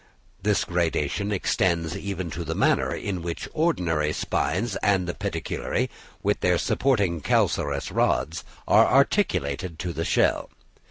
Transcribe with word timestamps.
The 0.41 0.59
gradation 0.67 1.31
extends 1.31 1.95
even 1.95 2.31
to 2.31 2.43
the 2.43 2.55
manner 2.55 2.91
in 2.91 3.21
which 3.21 3.47
ordinary 3.53 4.13
spines 4.13 4.75
and 4.77 5.05
the 5.07 5.13
pedicellariæ, 5.13 5.89
with 6.23 6.39
their 6.39 6.57
supporting 6.57 7.21
calcareous 7.21 7.91
rods, 7.91 8.43
are 8.67 8.87
articulated 8.87 9.77
to 9.77 9.93
the 9.93 10.03
shell. 10.05 10.49